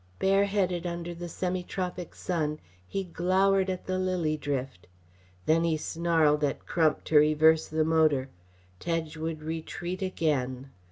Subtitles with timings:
[0.17, 4.87] Bareheaded under the semi tropic sun, he glowered at the lily drift.
[5.45, 8.29] Then he snarled at Crump to reverse the motor.
[8.79, 10.71] Tedge would retreat again!